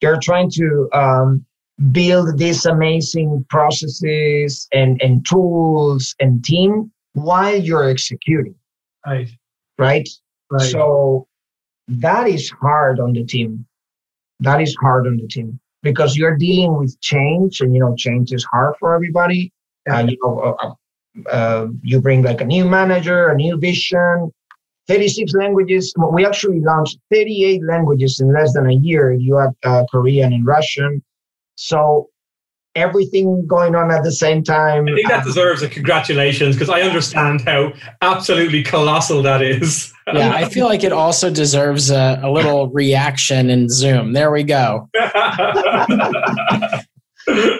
[0.01, 1.45] you're trying to um,
[1.91, 8.55] build these amazing processes and and tools and team while you're executing.
[9.05, 9.29] Right.
[9.77, 10.09] Right.
[10.49, 10.61] Right.
[10.61, 11.27] So
[11.87, 13.65] that is hard on the team.
[14.39, 18.31] That is hard on the team because you're dealing with change, and you know change
[18.31, 19.51] is hard for everybody.
[19.89, 20.73] Uh, you know, uh,
[21.31, 24.31] uh, you bring like a new manager, a new vision,
[24.87, 25.93] 36 languages.
[26.11, 29.13] We actually launched 38 languages in less than a year.
[29.13, 31.03] You have uh, Korean and Russian.
[31.55, 32.09] So
[32.75, 34.87] everything going on at the same time.
[34.87, 39.91] I think that deserves a congratulations because I understand how absolutely colossal that is.
[40.13, 44.13] yeah, I feel like it also deserves a, a little reaction in Zoom.
[44.13, 44.89] There we go.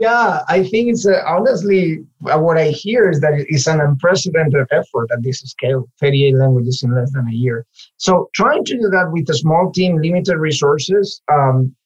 [0.00, 4.66] yeah, I think it's uh, honestly uh, what I hear is that it's an unprecedented
[4.70, 7.66] effort at this scale 38 languages in less than a year.
[7.98, 11.76] So trying to do that with a small team, limited resources, um,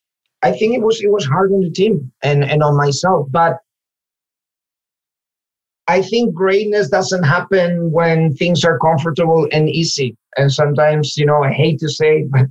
[0.42, 3.26] I think it was it was hard on the team and, and on myself.
[3.30, 3.58] But
[5.88, 10.16] I think greatness doesn't happen when things are comfortable and easy.
[10.36, 12.46] And sometimes, you know, I hate to say but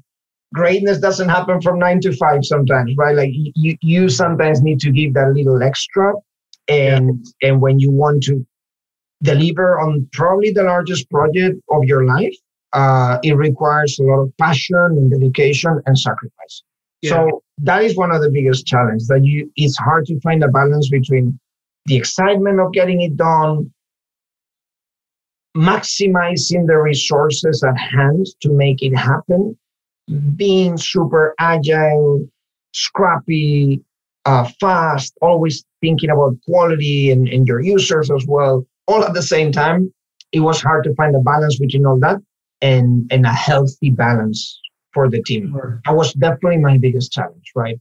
[0.53, 3.15] greatness doesn't happen from nine to five sometimes, right?
[3.15, 6.13] Like you, you sometimes need to give that little extra.
[6.67, 7.49] And, yeah.
[7.49, 8.45] and when you want to
[9.21, 12.35] deliver on probably the largest project of your life,
[12.73, 16.63] uh, it requires a lot of passion and dedication and sacrifice.
[17.01, 17.09] Yeah.
[17.09, 20.47] So that is one of the biggest challenges that you, it's hard to find a
[20.47, 21.39] balance between
[21.85, 23.71] the excitement of getting it done,
[25.55, 29.57] maximizing the resources at hand to make it happen,
[30.35, 32.27] being super agile,
[32.73, 33.81] scrappy,
[34.25, 39.21] uh, fast, always thinking about quality and, and your users as well, all at the
[39.21, 39.93] same time.
[40.31, 42.17] It was hard to find a balance between all that
[42.61, 44.59] and, and a healthy balance
[44.93, 45.51] for the team.
[45.51, 45.81] Sure.
[45.85, 47.79] That was definitely my biggest challenge, right?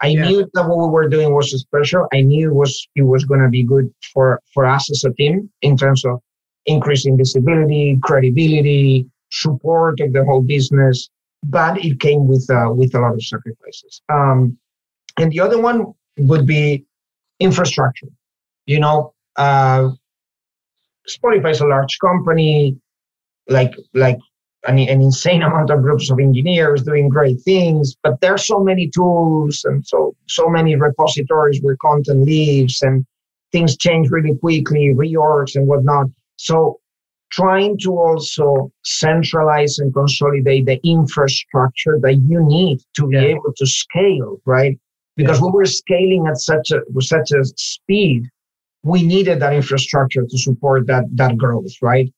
[0.00, 0.28] I yeah.
[0.28, 2.08] knew that what we were doing was special.
[2.12, 5.12] I knew it was it was going to be good for for us as a
[5.12, 6.20] team in terms of
[6.66, 11.08] increasing visibility, credibility, support of the whole business,
[11.44, 14.02] but it came with uh, with a lot of sacrifices.
[14.08, 14.58] Um,
[15.18, 16.84] and the other one would be
[17.40, 18.08] infrastructure.
[18.66, 19.90] You know, uh,
[21.08, 22.76] Spotify is a large company,
[23.48, 24.18] like like
[24.66, 28.88] an, an insane amount of groups of engineers doing great things, but there's so many
[28.88, 33.04] tools and so so many repositories where content lives and
[33.50, 36.06] things change really quickly, reorgs and whatnot.
[36.36, 36.80] So
[37.32, 43.22] trying to also centralize and consolidate the infrastructure that you need to be yeah.
[43.22, 44.78] able to scale, right?
[45.16, 45.46] Because yeah.
[45.46, 48.24] we were scaling at such a such a speed,
[48.82, 52.12] we needed that infrastructure to support that that growth, right?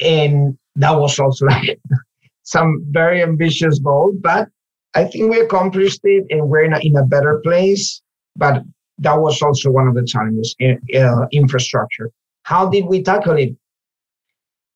[0.00, 1.78] And that was also like
[2.42, 4.48] some very ambitious goal, but
[4.94, 8.00] I think we accomplished it and we're in a, in a better place.
[8.36, 8.62] But
[8.98, 12.10] that was also one of the challenges, uh, infrastructure.
[12.44, 13.56] How did we tackle it?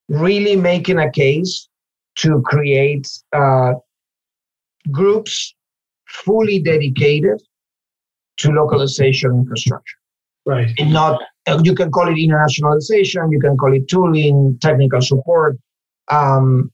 [0.09, 1.69] Really making a case
[2.17, 3.73] to create uh,
[4.91, 5.55] groups
[6.09, 7.41] fully dedicated
[8.39, 9.97] to localization infrastructure.
[10.47, 10.71] Right.
[10.79, 15.59] And not, uh, you can call it internationalization, you can call it tooling, technical support.
[16.11, 16.73] Um,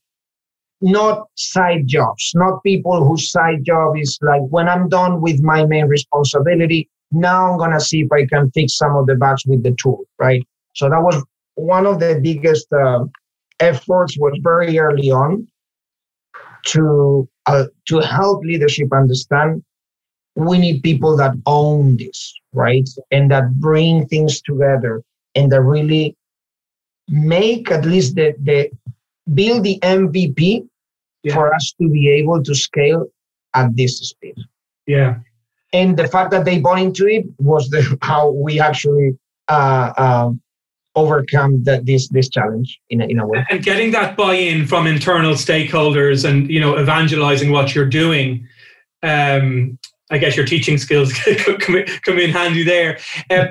[0.81, 5.64] not side jobs, not people whose side job is like when I'm done with my
[5.64, 9.62] main responsibility, now I'm gonna see if I can fix some of the bugs with
[9.62, 10.47] the tool, right?
[10.75, 13.05] So that was one of the biggest uh,
[13.70, 15.46] efforts was very early on
[16.66, 19.62] to uh, to help leadership understand
[20.37, 22.88] we need people that own this, right?
[23.11, 25.03] And that bring things together
[25.35, 26.16] and that really
[27.09, 28.70] make at least the, the
[29.33, 30.66] build the MVP
[31.22, 31.35] yeah.
[31.35, 33.07] for us to be able to scale
[33.55, 34.37] at this speed.
[34.87, 35.18] Yeah.
[35.72, 39.16] And the fact that they bought into it was the how we actually
[39.48, 40.31] uh, uh,
[40.96, 43.44] overcome the, this this challenge in a, in a way.
[43.50, 48.46] And getting that buy-in from internal stakeholders and you know evangelizing what you're doing.
[49.02, 49.78] Um,
[50.11, 51.12] I guess your teaching skills
[51.61, 52.98] come, come in handy there.
[53.30, 53.48] Um,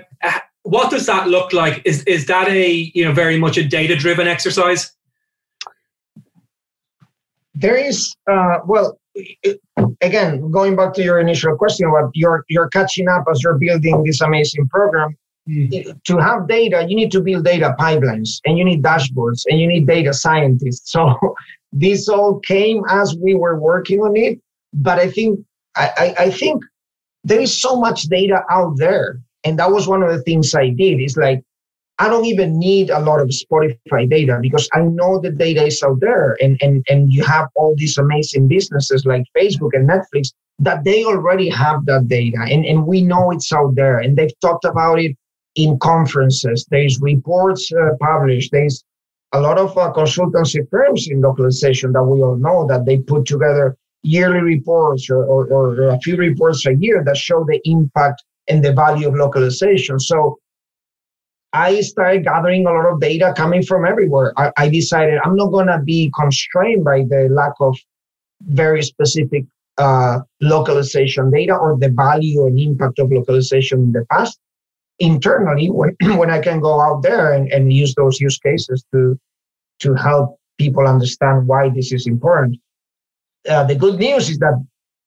[0.63, 1.81] what does that look like?
[1.85, 4.91] Is is that a you know very much a data driven exercise?
[7.55, 9.61] There is uh, well, it,
[10.01, 14.03] again going back to your initial question about you're you're catching up as you're building
[14.03, 15.15] this amazing program.
[15.49, 16.01] Mm.
[16.05, 19.67] To have data, you need to build data pipelines, and you need dashboards, and you
[19.67, 20.91] need data scientists.
[20.91, 21.15] So
[21.71, 24.39] this all came as we were working on it.
[24.73, 25.39] But I think
[25.75, 26.63] I, I, I think
[27.23, 30.69] there is so much data out there and that was one of the things I
[30.69, 31.01] did.
[31.01, 31.41] Is like,
[31.99, 35.83] I don't even need a lot of Spotify data because I know the data is
[35.83, 36.37] out there.
[36.41, 41.03] And, and, and you have all these amazing businesses like Facebook and Netflix that they
[41.03, 42.45] already have that data.
[42.49, 43.99] And, and we know it's out there.
[43.99, 45.15] And they've talked about it
[45.55, 46.65] in conferences.
[46.69, 48.51] There's reports uh, published.
[48.51, 48.83] There's
[49.33, 53.25] a lot of uh, consultancy firms in localization that we all know that they put
[53.25, 58.23] together yearly reports or, or, or a few reports a year that show the impact
[58.47, 59.99] and the value of localization.
[59.99, 60.39] So
[61.53, 64.33] I started gathering a lot of data coming from everywhere.
[64.37, 67.77] I, I decided I'm not going to be constrained by the lack of
[68.41, 69.45] very specific
[69.77, 74.39] uh, localization data or the value and impact of localization in the past.
[74.99, 79.19] Internally, when, when I can go out there and, and use those use cases to
[79.79, 82.57] to help people understand why this is important.
[83.49, 84.63] Uh, the good news is that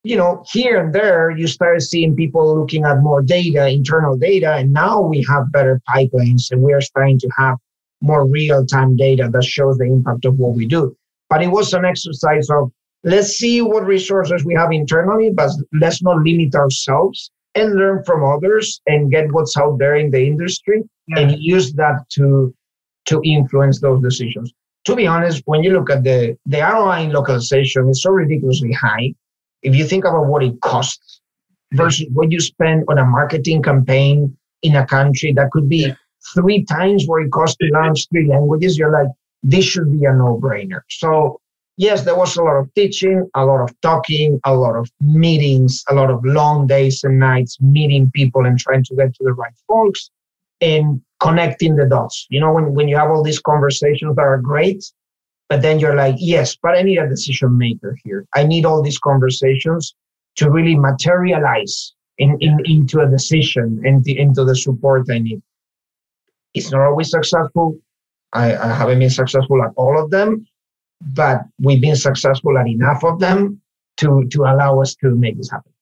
[0.06, 4.54] you know, here and there, you start seeing people looking at more data, internal data,
[4.54, 7.56] and now we have better pipelines and we are starting to have
[8.00, 10.96] more real time data that shows the impact of what we do.
[11.28, 12.70] But it was an exercise of
[13.02, 18.22] let's see what resources we have internally, but let's not limit ourselves and learn from
[18.24, 21.20] others and get what's out there in the industry yeah.
[21.20, 22.54] and use that to
[23.06, 24.52] to influence those decisions.
[24.86, 28.72] To be honest, when you look at the the ROI in localization, it's so ridiculously
[28.72, 29.14] high
[29.62, 31.20] if you think about what it costs
[31.72, 35.92] versus what you spend on a marketing campaign in a country that could be
[36.34, 39.08] three times what it costs to launch three languages, you're like,
[39.42, 40.80] this should be a no brainer.
[40.88, 41.40] So,
[41.76, 45.84] yes, there was a lot of teaching, a lot of talking, a lot of meetings,
[45.88, 49.32] a lot of long days and nights meeting people and trying to get to the
[49.32, 50.10] right folks
[50.60, 52.26] and connecting the dots.
[52.30, 54.84] You know, when, when you have all these conversations that are great,
[55.48, 58.26] but then you're like, yes, but I need a decision maker here.
[58.34, 59.94] I need all these conversations
[60.36, 65.42] to really materialize in, in, into a decision and the, into the support I need.
[66.54, 67.78] It's not always successful.
[68.32, 70.46] I, I haven't been successful at all of them,
[71.00, 73.60] but we've been successful at enough of them
[73.98, 75.72] to, to allow us to make this happen.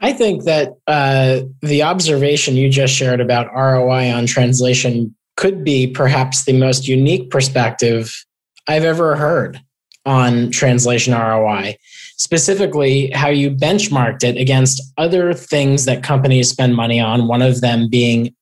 [0.00, 5.86] I think that uh, the observation you just shared about ROI on translation could be
[5.86, 8.24] perhaps the most unique perspective
[8.66, 9.60] I've ever heard
[10.06, 11.76] on translation ROI,
[12.16, 17.60] specifically how you benchmarked it against other things that companies spend money on, one of
[17.60, 18.34] them being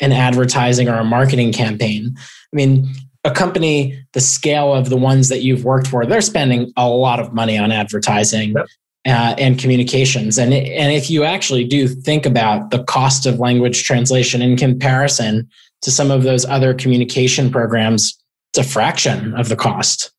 [0.00, 2.14] an advertising or a marketing campaign.
[2.16, 2.88] I mean,
[3.24, 7.20] a company the scale of the ones that you've worked for, they're spending a lot
[7.20, 8.52] of money on advertising.
[8.52, 8.66] Yep.
[9.06, 10.38] Uh, and communications.
[10.38, 15.46] And, and if you actually do think about the cost of language translation in comparison
[15.82, 18.18] to some of those other communication programs,
[18.50, 20.10] it's a fraction of the cost.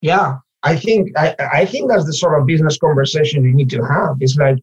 [0.00, 3.82] Yeah, I think I, I think that's the sort of business conversation you need to
[3.82, 4.16] have.
[4.20, 4.56] It's like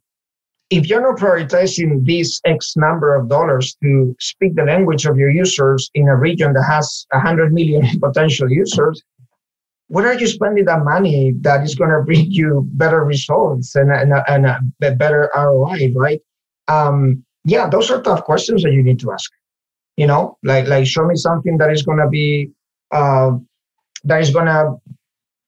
[0.69, 5.29] if you're not prioritizing this X number of dollars to speak the language of your
[5.29, 9.01] users in a region that has 100 million potential users,
[9.87, 13.91] where are you spending that money that is going to bring you better results and,
[13.91, 16.21] and, and a better ROI, right?
[16.67, 19.31] Um, yeah, those are tough questions that you need to ask
[19.97, 22.49] you know like like show me something that is going to be
[22.91, 23.31] uh,
[24.05, 24.75] that is going to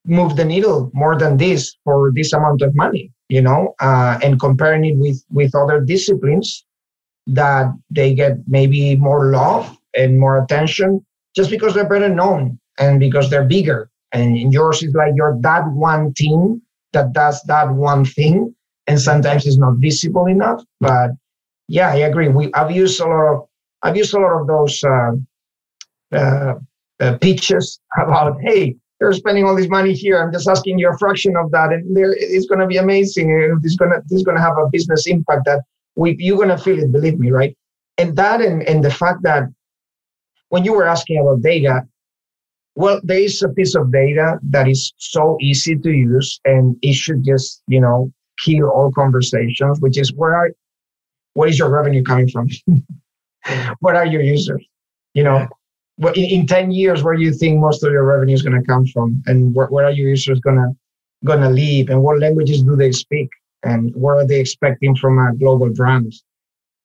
[0.05, 4.39] move the needle more than this for this amount of money you know uh, and
[4.39, 6.65] comparing it with with other disciplines
[7.27, 11.05] that they get maybe more love and more attention
[11.35, 13.89] just because they're better known and because they're bigger.
[14.13, 16.61] And yours is like you're that one team
[16.93, 18.55] that does that one thing.
[18.87, 21.11] And sometimes it's not visible enough but
[21.67, 22.27] yeah i agree.
[22.29, 23.47] We i've used a lot of
[23.83, 25.11] i've used a lot of those uh,
[26.11, 26.55] uh,
[26.99, 30.97] uh, pitches about hey you're spending all this money here i'm just asking you a
[30.97, 33.29] fraction of that and it's going to be amazing
[33.63, 35.61] it's going to this going to have a business impact that
[35.95, 37.55] we, you're going to feel it believe me right
[37.97, 39.43] and that and, and the fact that
[40.49, 41.83] when you were asking about data
[42.79, 46.93] well, there is a piece of data that is so easy to use and it
[46.93, 50.51] should just, you know, kill all conversations, which is where are,
[51.33, 52.47] where is your revenue coming from?
[53.79, 54.65] what are your users?
[55.13, 55.49] You know, what
[56.07, 58.65] in, in 10 years, where do you think most of your revenue is going to
[58.65, 59.21] come from?
[59.25, 60.71] And where, where are your users going to,
[61.25, 61.89] going to live?
[61.89, 63.29] And what languages do they speak?
[63.63, 66.13] And what are they expecting from a global brand?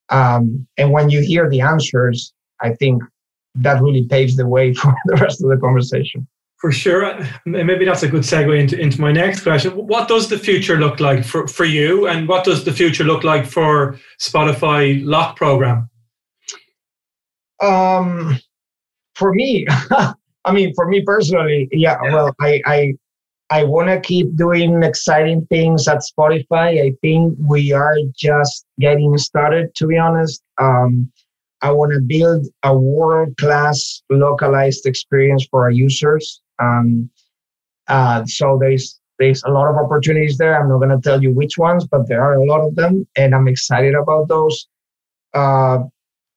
[0.08, 3.02] Um, and when you hear the answers, I think
[3.56, 6.26] that really paves the way for the rest of the conversation.
[6.56, 7.18] For sure.
[7.44, 9.72] Maybe that's a good segue into, into my next question.
[9.72, 12.08] What does the future look like for, for you?
[12.08, 15.90] And what does the future look like for Spotify Loc program?
[17.60, 18.38] Um,
[19.14, 19.66] for me,
[20.44, 22.12] I mean, for me personally, yeah, yeah.
[22.12, 22.94] well, I, I,
[23.50, 26.82] I want to keep doing exciting things at Spotify.
[26.82, 30.42] I think we are just getting started, to be honest.
[30.58, 31.10] Um,
[31.62, 36.42] I want to build a world class localized experience for our users.
[36.58, 37.08] Um,
[37.88, 40.60] uh, so there's there's a lot of opportunities there.
[40.60, 43.06] I'm not going to tell you which ones, but there are a lot of them,
[43.16, 44.66] and I'm excited about those.
[45.32, 45.84] Uh,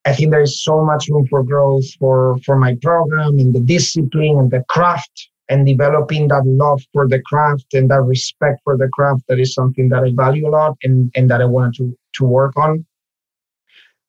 [0.07, 3.59] I think there is so much room for growth for for my program and the
[3.59, 5.15] discipline and the craft
[5.49, 9.23] and developing that love for the craft and that respect for the craft.
[9.27, 11.85] That is something that I value a lot and and that I wanted to
[12.17, 12.85] to work on.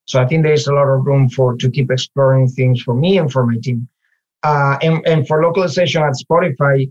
[0.07, 3.19] So I think there's a lot of room for to keep exploring things for me
[3.19, 3.89] and for my team.
[4.45, 6.91] Uh, and, and for localization at Spotify,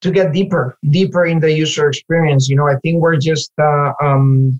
[0.00, 2.48] to get deeper, deeper in the user experience.
[2.48, 4.58] You know, I think we're just uh, um,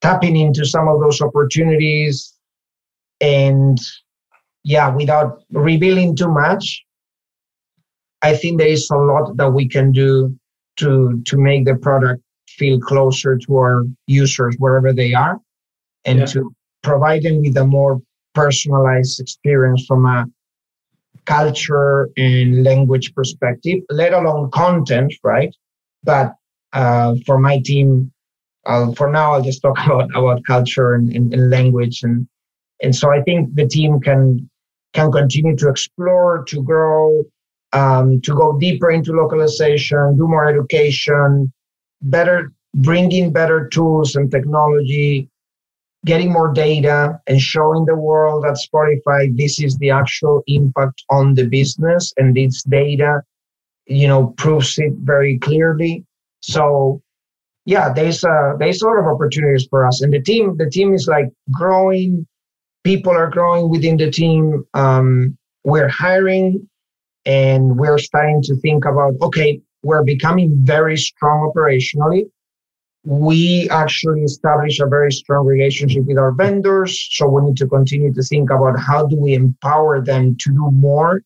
[0.00, 2.37] tapping into some of those opportunities,
[3.20, 3.78] and
[4.64, 6.84] yeah, without revealing too much,
[8.22, 10.36] I think there is a lot that we can do
[10.76, 15.38] to to make the product feel closer to our users wherever they are,
[16.04, 16.26] and yeah.
[16.26, 18.00] to provide them with a more
[18.34, 20.26] personalized experience from a
[21.24, 25.54] culture and language perspective, let alone content, right?
[26.02, 26.34] But
[26.72, 28.12] uh, for my team,
[28.66, 32.02] uh, for now, I'll just talk about, about culture and, and, and, language.
[32.02, 32.26] And,
[32.82, 34.48] and so I think the team can,
[34.94, 37.22] can continue to explore, to grow,
[37.72, 41.52] um, to go deeper into localization, do more education,
[42.02, 45.28] better, bring in better tools and technology
[46.04, 51.34] getting more data and showing the world that Spotify, this is the actual impact on
[51.34, 53.22] the business and this data,
[53.86, 56.04] you know, proves it very clearly.
[56.40, 57.02] So
[57.64, 60.00] yeah, there's a there's a lot of opportunities for us.
[60.00, 62.26] And the team, the team is like growing,
[62.84, 64.64] people are growing within the team.
[64.74, 66.68] Um, we're hiring
[67.26, 72.24] and we're starting to think about okay, we're becoming very strong operationally
[73.08, 77.08] we actually establish a very strong relationship with our vendors.
[77.12, 80.70] So we need to continue to think about how do we empower them to do
[80.72, 81.22] more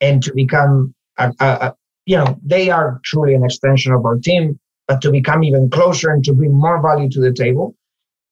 [0.00, 1.74] and to become, a, a, a,
[2.06, 6.10] you know, they are truly an extension of our team, but to become even closer
[6.10, 7.74] and to bring more value to the table.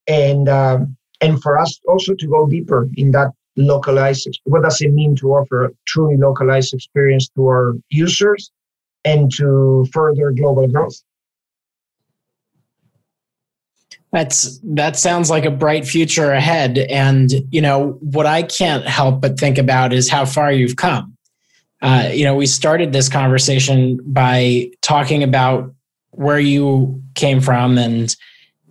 [0.06, 4.92] And, um, and for us also to go deeper in that localized, what does it
[4.92, 8.50] mean to offer a truly localized experience to our users
[9.04, 11.02] and to further global growth?
[14.12, 16.78] That's that sounds like a bright future ahead.
[16.78, 21.16] And you know what I can't help but think about is how far you've come.
[21.82, 25.74] Uh, you know, we started this conversation by talking about
[26.12, 28.16] where you came from and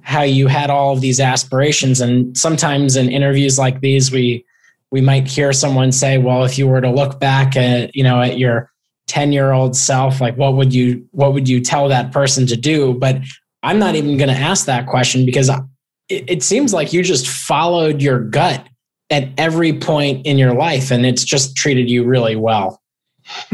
[0.06, 2.00] how you had all of these aspirations.
[2.00, 4.46] And sometimes in interviews like these, we
[4.92, 8.22] we might hear someone say, "Well, if you were to look back at you know
[8.22, 8.72] at your
[9.08, 12.56] 10 year old self like what would you what would you tell that person to
[12.56, 13.22] do but
[13.66, 15.50] I'm not even going to ask that question because
[16.08, 18.66] it, it seems like you just followed your gut
[19.10, 22.82] at every point in your life and it's just treated you really well.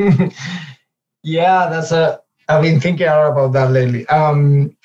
[1.24, 4.06] yeah, that's a, I've been thinking a lot about that lately.
[4.08, 4.76] Um,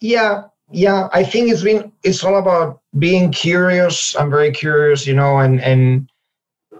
[0.00, 4.16] yeah, yeah, I think it's been, it's all about being curious.
[4.16, 6.08] I'm very curious, you know, and, and,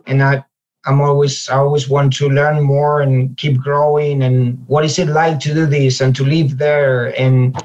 [0.06, 0.44] and I,
[0.86, 5.08] I'm always I always want to learn more and keep growing and what is it
[5.08, 7.60] like to do this and to live there and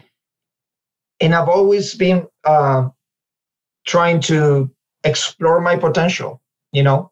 [1.22, 2.90] and I've always been uh,
[3.86, 4.72] trying to
[5.04, 7.11] explore my potential, you know,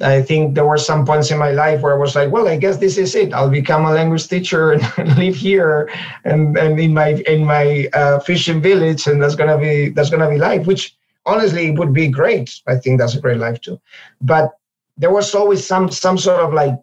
[0.00, 2.56] I think there were some points in my life where I was like, well, I
[2.56, 3.34] guess this is it.
[3.34, 5.90] I'll become a language teacher and live here
[6.24, 10.30] and, and in my in my uh, fishing village, and that's gonna be that's gonna
[10.30, 10.66] be life.
[10.66, 10.96] Which
[11.26, 12.60] honestly would be great.
[12.66, 13.80] I think that's a great life too.
[14.20, 14.52] But
[14.96, 16.74] there was always some some sort of like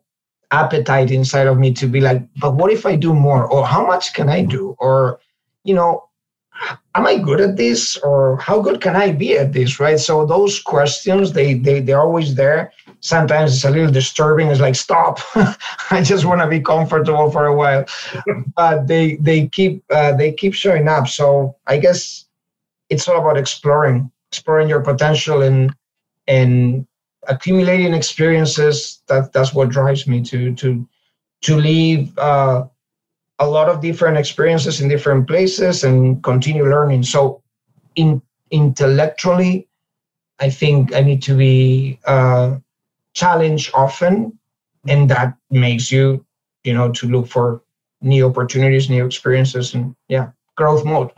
[0.51, 3.45] appetite inside of me to be like, but what if I do more?
[3.45, 4.75] Or how much can I do?
[4.79, 5.19] Or
[5.63, 6.07] you know,
[6.95, 9.79] am I good at this or how good can I be at this?
[9.79, 9.99] Right.
[9.99, 12.71] So those questions, they they they're always there.
[13.01, 14.47] Sometimes it's a little disturbing.
[14.47, 15.19] It's like, stop.
[15.91, 17.85] I just want to be comfortable for a while.
[18.55, 21.07] but they they keep uh, they keep showing up.
[21.07, 22.25] So I guess
[22.89, 25.75] it's all about exploring, exploring your potential and
[26.27, 26.87] and
[27.27, 29.01] accumulating experiences.
[29.07, 30.87] That that's what drives me to to
[31.41, 32.65] to leave uh,
[33.39, 37.03] a lot of different experiences in different places and continue learning.
[37.03, 37.41] So,
[37.95, 38.21] in
[38.51, 39.67] intellectually,
[40.39, 42.57] I think I need to be uh,
[43.17, 44.37] challenged often,
[44.87, 46.23] and that makes you,
[46.63, 47.61] you know, to look for
[48.01, 51.11] new opportunities, new experiences, and yeah, growth mode.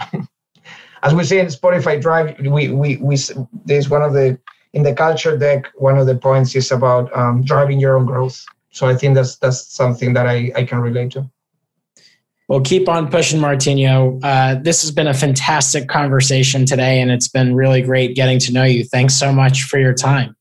[1.04, 3.18] As we say in Spotify Drive, we we we
[3.66, 4.39] there's one of the
[4.74, 5.68] in the culture deck.
[5.76, 8.45] One of the points is about um, driving your own growth.
[8.72, 11.30] So I think that's that's something that I I can relate to.
[12.47, 14.20] Well, keep on pushing, Martiño.
[14.24, 18.52] Uh, this has been a fantastic conversation today, and it's been really great getting to
[18.52, 18.84] know you.
[18.84, 20.36] Thanks so much for your time.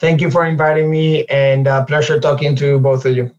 [0.00, 3.30] Thank you for inviting me, and uh, pleasure talking to both of you.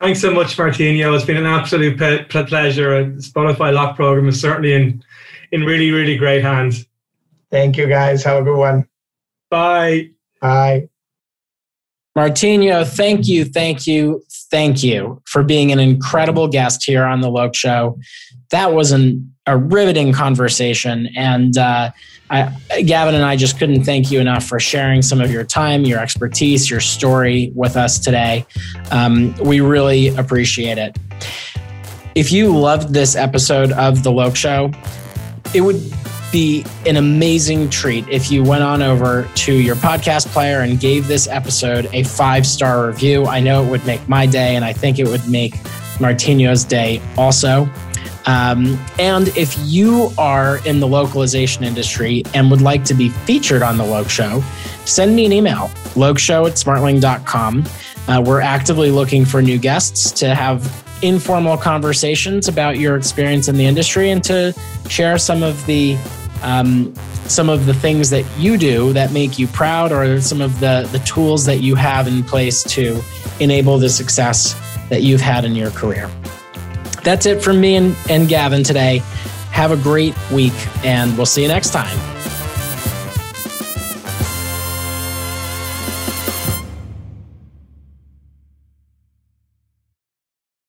[0.00, 1.14] Thanks so much, Martiño.
[1.16, 3.04] It's been an absolute pe- pleasure.
[3.04, 5.02] The Spotify Loc program is certainly in
[5.52, 6.86] in really, really great hands.
[7.50, 8.22] Thank you, guys.
[8.24, 8.88] Have a good one.
[9.50, 10.10] Bye.
[10.40, 10.88] Bye.
[12.16, 17.30] Martiño, thank you, thank you, thank you for being an incredible guest here on the
[17.30, 17.98] Loc Show.
[18.50, 21.90] That was an, a riveting conversation, and uh,
[22.30, 25.84] I, Gavin and I just couldn't thank you enough for sharing some of your time,
[25.84, 28.44] your expertise, your story with us today.
[28.90, 30.96] Um, we really appreciate it.
[32.16, 34.72] If you loved this episode of the Loc Show,
[35.54, 35.80] it would
[36.32, 41.06] be an amazing treat if you went on over to your podcast player and gave
[41.06, 43.26] this episode a five star review.
[43.26, 45.54] I know it would make my day, and I think it would make
[45.98, 47.70] Martiño's day also.
[48.26, 53.62] Um, and if you are in the localization industry and would like to be featured
[53.62, 54.42] on the Loc Show,
[54.84, 57.64] send me an email, locshow at smartling.com.
[58.08, 63.56] Uh, we're actively looking for new guests to have informal conversations about your experience in
[63.56, 64.54] the industry and to
[64.88, 65.96] share some of the
[66.42, 66.94] um,
[67.26, 70.88] some of the things that you do that make you proud or some of the,
[70.92, 73.00] the tools that you have in place to
[73.40, 74.54] enable the success
[74.90, 76.08] that you've had in your career.
[77.06, 79.00] That's it from me and, and Gavin today.
[79.52, 80.52] Have a great week,
[80.84, 82.15] and we'll see you next time.